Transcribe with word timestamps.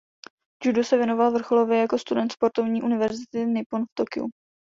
Judu 0.63 0.83
se 0.83 0.97
věnoval 0.97 1.31
vrcholově 1.31 1.77
jako 1.79 1.97
student 1.99 2.31
sportovní 2.31 2.81
univerzity 2.81 3.45
Nippon 3.45 3.83
v 3.85 3.95
Tokiu. 3.97 4.25